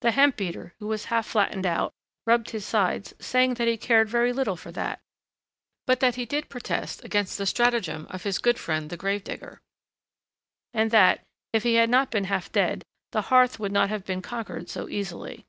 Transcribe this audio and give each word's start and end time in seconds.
The 0.00 0.10
hemp 0.10 0.36
beater, 0.36 0.74
who 0.80 0.88
was 0.88 1.04
half 1.14 1.26
flattened 1.28 1.64
out, 1.64 1.92
rubbed 2.26 2.50
his 2.50 2.66
sides, 2.66 3.14
saying 3.20 3.54
that 3.54 3.68
he 3.68 3.76
cared 3.76 4.08
very 4.08 4.32
little 4.32 4.56
for 4.56 4.72
that, 4.72 4.98
but 5.86 6.00
that 6.00 6.16
he 6.16 6.24
did 6.24 6.48
protest 6.48 7.04
against 7.04 7.38
the 7.38 7.46
stratagem 7.46 8.08
of 8.10 8.24
his 8.24 8.38
good 8.40 8.58
friend 8.58 8.90
the 8.90 8.96
grave 8.96 9.22
digger, 9.22 9.60
and 10.74 10.90
that, 10.90 11.22
if 11.52 11.62
he 11.62 11.74
had 11.74 11.88
not 11.88 12.10
been 12.10 12.24
half 12.24 12.50
dead, 12.50 12.82
the 13.12 13.22
hearth 13.30 13.60
would 13.60 13.70
not 13.70 13.90
have 13.90 14.04
been 14.04 14.22
conquered 14.22 14.68
so 14.68 14.88
easily. 14.88 15.46